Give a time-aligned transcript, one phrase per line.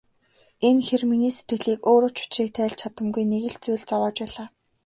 [0.67, 4.47] Энэ хэр миний сэтгэлийг өөрөө ч учрыг тайлж чадамгүй нэг л зүйл зовоож байлаа.